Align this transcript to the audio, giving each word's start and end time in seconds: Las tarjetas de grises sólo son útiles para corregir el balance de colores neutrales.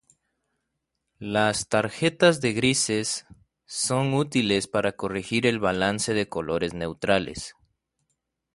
Las 1.19 1.67
tarjetas 1.69 2.41
de 2.41 2.53
grises 2.53 3.27
sólo 3.67 4.01
son 4.03 4.13
útiles 4.15 4.67
para 4.67 4.93
corregir 4.93 5.45
el 5.45 5.59
balance 5.59 6.15
de 6.15 6.27
colores 6.27 6.73
neutrales. 6.73 7.53